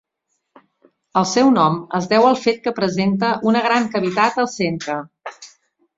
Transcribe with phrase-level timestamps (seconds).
[1.21, 5.01] El seu nom es deu al fet que presenta una gran cavitat al centre.